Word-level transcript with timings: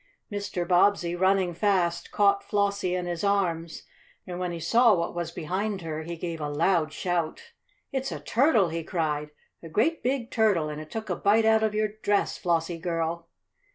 Mr. 0.31 0.67
Bobbsey, 0.67 1.15
running 1.15 1.53
fast, 1.53 2.09
caught 2.11 2.43
Flossie 2.43 2.95
in 2.95 3.05
his 3.05 3.23
arms, 3.23 3.83
and 4.25 4.39
when 4.39 4.51
he 4.51 4.59
saw 4.59 4.95
what 4.95 5.13
was 5.13 5.29
behind 5.29 5.81
her 5.83 6.01
he 6.01 6.15
gave 6.17 6.41
a 6.41 6.49
loud 6.49 6.91
shout. 6.91 7.51
"It's 7.91 8.11
a 8.11 8.19
turtle!" 8.19 8.69
he 8.69 8.83
cried. 8.83 9.29
"A 9.61 9.69
great, 9.69 10.01
big 10.01 10.31
turtle, 10.31 10.69
and 10.69 10.81
it 10.81 10.89
took 10.89 11.11
a 11.11 11.15
bite 11.15 11.45
out 11.45 11.61
of 11.61 11.75
your 11.75 11.87
dress, 12.01 12.35
Flossie 12.39 12.79
girl!" 12.81 13.29